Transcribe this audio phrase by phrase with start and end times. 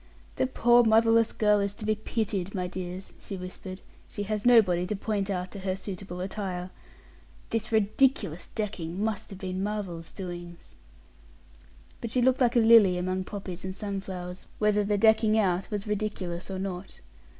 [0.37, 4.87] "The poor motherless girl is to be pitied, my dears," she whispered; "she has nobody
[4.87, 6.71] to point out to her suitable attire.
[7.51, 10.73] This ridiculous decking out must have been Marvel's doings."
[12.01, 15.85] But she looked like a lily among poppies and sunflowers whether the "decking out" was
[15.85, 16.99] ridiculous or not.